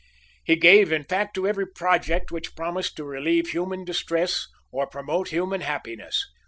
He 0.43 0.55
gave, 0.55 0.91
in 0.91 1.03
fact, 1.03 1.35
to 1.35 1.47
every 1.47 1.67
project 1.67 2.31
which 2.31 2.55
promised 2.55 2.97
to 2.97 3.03
relieve 3.03 3.49
human 3.49 3.85
distress, 3.85 4.47
or 4.71 4.87
promote 4.87 5.29
human 5.29 5.61
happiness. 5.61 6.25